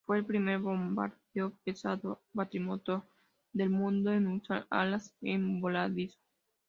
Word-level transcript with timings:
Fue 0.07 0.17
el 0.17 0.25
primer 0.25 0.57
bombardero 0.57 1.53
pesado 1.63 2.23
cuatrimotor 2.33 3.03
del 3.53 3.69
mundo 3.69 4.11
en 4.11 4.25
usar 4.29 4.65
alas 4.71 5.13
en 5.21 5.61
voladizo. 5.61 6.17